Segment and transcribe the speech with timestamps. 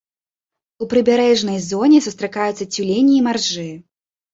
[0.83, 3.73] У прыбярэжнай зоне сустракаюцца цюлені і маржы.